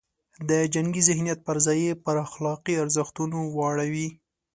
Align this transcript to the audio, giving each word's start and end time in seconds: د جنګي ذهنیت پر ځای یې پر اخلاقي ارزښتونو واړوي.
د 0.49 0.51
جنګي 0.73 1.01
ذهنیت 1.09 1.39
پر 1.47 1.57
ځای 1.65 1.79
یې 1.85 1.93
پر 2.05 2.15
اخلاقي 2.27 2.73
ارزښتونو 2.83 3.37
واړوي. 3.57 4.07